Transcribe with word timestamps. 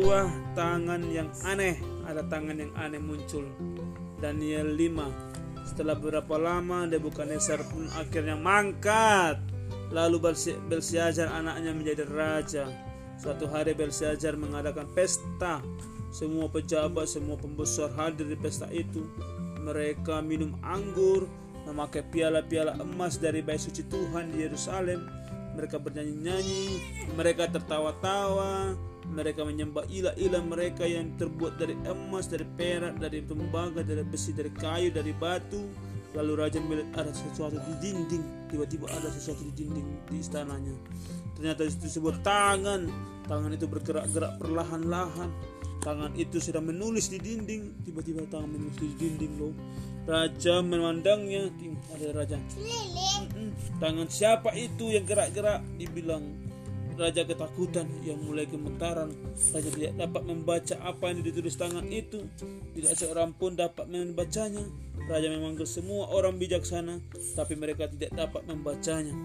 sebuah 0.00 0.56
tangan 0.56 1.12
yang 1.12 1.28
aneh 1.44 1.76
ada 2.08 2.24
tangan 2.24 2.56
yang 2.56 2.72
aneh 2.72 2.96
muncul. 2.96 3.44
Daniel 4.16 4.72
5 4.72 5.68
setelah 5.68 5.92
beberapa 5.92 6.40
lama 6.40 6.88
Nebukadnezar 6.88 7.60
pun 7.68 7.84
akhirnya 7.92 8.32
mangkat. 8.32 9.36
Lalu 9.92 10.16
Belsi- 10.24 10.56
Belshazzar 10.56 11.28
anaknya 11.28 11.76
menjadi 11.76 12.08
raja. 12.08 12.64
Suatu 13.20 13.44
hari 13.52 13.76
Belshazzar 13.76 14.40
mengadakan 14.40 14.88
pesta. 14.96 15.60
Semua 16.08 16.48
pejabat 16.48 17.04
semua 17.04 17.36
pembesar 17.36 17.92
hadir 17.92 18.24
di 18.24 18.40
pesta 18.40 18.72
itu. 18.72 19.04
Mereka 19.60 20.24
minum 20.24 20.56
anggur 20.64 21.28
memakai 21.68 22.08
piala-piala 22.08 22.80
emas 22.80 23.20
dari 23.20 23.44
bait 23.44 23.60
suci 23.60 23.84
Tuhan 23.84 24.32
di 24.32 24.48
Yerusalem. 24.48 25.04
Mereka 25.60 25.76
bernyanyi-nyanyi 25.76 26.64
mereka 27.20 27.52
tertawa-tawa 27.52 28.88
mereka 29.08 29.42
menyembah 29.42 29.88
ilah-ilah 29.88 30.42
mereka 30.44 30.84
yang 30.84 31.16
terbuat 31.16 31.56
dari 31.56 31.74
emas, 31.88 32.28
dari 32.28 32.44
perak, 32.44 33.00
dari 33.00 33.24
tembaga, 33.24 33.80
dari 33.80 34.04
besi, 34.04 34.36
dari 34.36 34.52
kayu, 34.52 34.92
dari 34.92 35.16
batu. 35.16 35.64
Lalu 36.10 36.32
raja 36.42 36.58
melihat 36.58 37.06
ada 37.06 37.12
sesuatu 37.14 37.54
di 37.54 37.74
dinding. 37.78 38.50
Tiba-tiba 38.50 38.90
ada 38.90 39.06
sesuatu 39.14 39.46
di 39.46 39.62
dinding 39.62 40.10
di 40.10 40.18
istananya. 40.18 40.74
Ternyata 41.38 41.70
itu 41.70 41.86
sebuah 41.86 42.18
tangan. 42.26 42.90
Tangan 43.30 43.50
itu 43.54 43.70
bergerak-gerak 43.70 44.42
perlahan-lahan. 44.42 45.30
Tangan 45.80 46.12
itu 46.18 46.42
sedang 46.42 46.66
menulis 46.66 47.14
di 47.14 47.22
dinding. 47.22 47.86
Tiba-tiba 47.86 48.26
tangan 48.26 48.50
menulis 48.50 48.74
di 48.82 48.90
dinding 48.98 49.32
loh. 49.38 49.54
Raja 50.02 50.58
memandangnya. 50.66 51.46
Ada 51.94 52.10
raja. 52.10 52.36
Tangan 53.78 54.10
siapa 54.10 54.50
itu 54.58 54.90
yang 54.90 55.06
gerak-gerak? 55.06 55.62
Dibilang 55.78 56.49
Raja 57.00 57.24
ketakutan 57.24 57.88
yang 58.04 58.20
mulai 58.20 58.44
gemetaran. 58.44 59.08
Raja 59.56 59.72
tidak 59.72 59.96
dapat 59.96 60.22
membaca 60.28 60.76
apa 60.84 61.08
yang 61.08 61.24
ditulis 61.24 61.56
tangan 61.56 61.88
itu. 61.88 62.28
Tidak 62.76 62.92
seorang 62.92 63.32
pun 63.32 63.56
dapat 63.56 63.88
membacanya. 63.88 64.60
Raja 65.08 65.32
memanggil 65.32 65.64
semua 65.64 66.12
orang 66.12 66.36
bijaksana, 66.36 67.00
tapi 67.32 67.56
mereka 67.56 67.88
tidak 67.88 68.12
dapat 68.12 68.44
membacanya. 68.44 69.16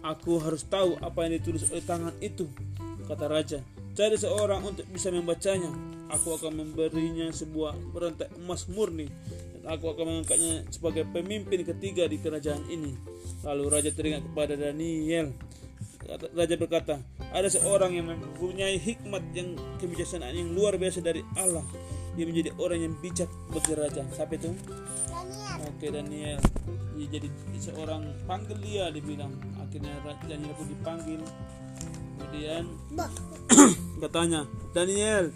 Aku 0.00 0.40
harus 0.40 0.64
tahu 0.64 0.96
apa 1.04 1.28
yang 1.28 1.36
ditulis 1.36 1.68
oleh 1.68 1.84
tangan 1.84 2.16
itu, 2.24 2.48
kata 3.04 3.28
raja. 3.28 3.60
Cari 3.92 4.16
seorang 4.16 4.64
untuk 4.64 4.88
bisa 4.88 5.12
membacanya. 5.12 5.68
Aku 6.16 6.32
akan 6.40 6.64
memberinya 6.64 7.28
sebuah 7.28 7.76
berantai 7.92 8.32
emas 8.40 8.66
murni 8.72 9.08
dan 9.62 9.78
aku 9.78 9.94
akan 9.94 10.04
mengangkatnya 10.08 10.64
sebagai 10.72 11.04
pemimpin 11.12 11.62
ketiga 11.62 12.08
di 12.08 12.18
kerajaan 12.18 12.66
ini. 12.72 12.96
Lalu 13.44 13.64
raja 13.68 13.90
teringat 13.92 14.26
kepada 14.26 14.56
Daniel. 14.56 15.30
Raja 16.10 16.54
berkata, 16.58 16.98
ada 17.30 17.48
seorang 17.48 17.94
yang 17.94 18.10
mempunyai 18.10 18.76
hikmat 18.76 19.22
yang 19.32 19.54
kebijaksanaan 19.78 20.34
yang 20.34 20.50
luar 20.52 20.74
biasa 20.76 21.00
dari 21.00 21.22
Allah. 21.38 21.64
Dia 22.12 22.28
menjadi 22.28 22.50
orang 22.60 22.80
yang 22.84 22.94
bijak 23.00 23.30
bagi 23.48 23.72
raja. 23.72 24.04
Siapa 24.12 24.36
itu? 24.36 24.52
Oke 25.64 25.88
Daniel. 25.88 26.38
Dia 26.92 27.06
jadi 27.08 27.28
seorang 27.56 28.02
panggil 28.28 28.58
dia 28.60 28.92
dibilang. 28.92 29.32
Akhirnya 29.56 29.96
Raja 30.04 30.24
Daniel 30.28 30.52
pun 30.52 30.66
dipanggil. 30.68 31.20
Kemudian 32.20 32.64
katanya, 34.02 34.44
Daniel, 34.76 35.32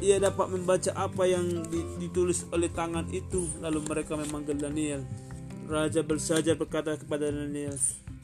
ia 0.00 0.16
dapat 0.16 0.46
membaca 0.52 0.90
apa 0.96 1.22
yang 1.28 1.44
di- 1.68 1.88
ditulis 2.00 2.48
oleh 2.48 2.72
tangan 2.72 3.12
itu. 3.12 3.44
Lalu 3.60 3.84
mereka 3.84 4.16
memanggil 4.16 4.56
Daniel. 4.56 5.04
Raja 5.66 6.00
Belshazzar 6.00 6.54
berkata 6.54 6.94
kepada 6.94 7.28
Daniel, 7.28 7.74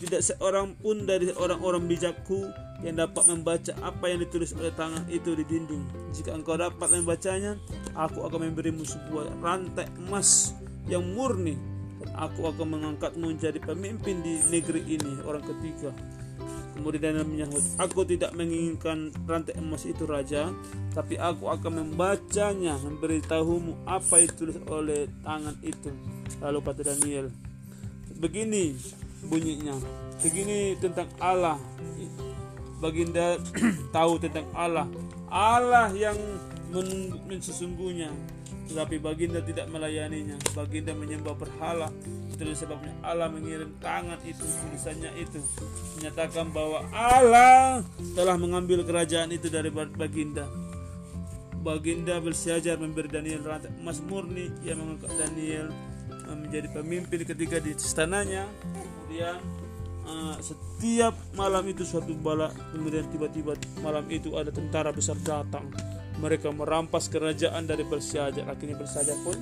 tidak 0.00 0.24
seorang 0.24 0.72
pun 0.80 1.04
dari 1.04 1.28
orang-orang 1.36 1.84
bijakku 1.84 2.48
yang 2.80 2.96
dapat 2.96 3.28
membaca 3.28 3.76
apa 3.84 4.08
yang 4.08 4.24
ditulis 4.24 4.56
oleh 4.56 4.72
tangan 4.72 5.04
itu 5.12 5.36
di 5.36 5.44
dinding. 5.44 5.84
Jika 6.16 6.32
engkau 6.32 6.56
dapat 6.56 6.88
membacanya, 6.96 7.60
aku 7.92 8.24
akan 8.24 8.48
memberimu 8.48 8.80
sebuah 8.88 9.28
rantai 9.44 9.84
emas 10.00 10.56
yang 10.88 11.04
murni 11.04 11.60
dan 12.00 12.16
aku 12.16 12.48
akan 12.48 12.80
mengangkatmu 12.80 13.36
menjadi 13.36 13.60
pemimpin 13.60 14.24
di 14.24 14.40
negeri 14.48 14.80
ini, 14.88 15.20
orang 15.28 15.44
ketiga. 15.44 15.92
Kemudian 16.80 17.12
Daniel 17.12 17.28
menyahut, 17.28 17.60
aku 17.76 18.08
tidak 18.08 18.32
menginginkan 18.32 19.12
rantai 19.28 19.52
emas 19.60 19.84
itu 19.84 20.08
raja, 20.08 20.48
tapi 20.96 21.20
aku 21.20 21.52
akan 21.52 21.84
membacanya, 21.84 22.80
memberitahumu 22.80 23.84
apa 23.84 24.16
yang 24.16 24.32
ditulis 24.32 24.56
oleh 24.64 25.04
tangan 25.20 25.60
itu. 25.60 25.92
Lalu 26.40 26.58
kata 26.64 26.80
Daniel, 26.88 27.28
begini 28.16 28.72
bunyinya, 29.24 29.76
begini 30.20 30.76
tentang 30.80 31.08
Allah. 31.20 31.58
Baginda 32.80 33.36
tahu 33.96 34.16
tentang 34.16 34.48
Allah, 34.56 34.88
Allah 35.28 35.92
yang 35.92 36.16
men, 36.72 37.40
sesungguhnya, 37.42 38.08
tetapi 38.72 38.96
Baginda 39.02 39.44
tidak 39.44 39.68
melayaninya. 39.68 40.40
Baginda 40.56 40.96
menyembah 40.96 41.36
berhala. 41.36 41.92
Itulah 42.32 42.56
sebabnya 42.56 42.94
Allah 43.04 43.28
mengirim 43.28 43.76
tangan 43.84 44.16
itu 44.24 44.40
tulisannya 44.40 45.12
itu 45.20 45.44
menyatakan 46.00 46.48
bahwa 46.56 46.86
Allah 46.94 47.84
telah 48.16 48.40
mengambil 48.40 48.80
kerajaan 48.86 49.28
itu 49.34 49.52
dari 49.52 49.68
Baginda. 49.68 50.48
Baginda 51.60 52.16
Belshazzar 52.24 52.80
memberi 52.80 53.12
Daniel 53.12 53.44
emas 53.84 54.00
murni 54.00 54.48
yang 54.64 54.80
mengangkat 54.80 55.12
Daniel 55.20 55.68
menjadi 56.36 56.68
pemimpin 56.70 57.24
ketika 57.24 57.58
di 57.58 57.74
istananya. 57.74 58.46
Kemudian 58.74 59.38
eh, 60.06 60.36
setiap 60.42 61.14
malam 61.34 61.64
itu 61.70 61.82
suatu 61.82 62.12
bala 62.14 62.50
kemudian 62.74 63.06
tiba-tiba 63.10 63.56
malam 63.80 64.06
itu 64.12 64.36
ada 64.36 64.52
tentara 64.52 64.92
besar 64.92 65.16
datang. 65.24 65.70
Mereka 66.20 66.52
merampas 66.52 67.08
kerajaan 67.08 67.64
dari 67.64 67.82
Belshazzar. 67.82 68.44
Akhirnya 68.44 68.76
Belshazzar 68.76 69.16
pun 69.24 69.40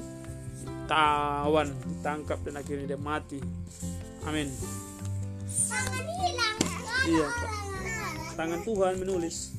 tawan, 0.87 1.69
ditangkap 1.85 2.39
dan 2.47 2.55
akhirnya 2.63 2.95
dia 2.95 3.01
mati. 3.01 3.43
Amin. 4.25 4.49
Iya. 7.09 7.29
Tangan 8.39 8.61
Tuhan 8.63 8.95
menulis. 9.03 9.58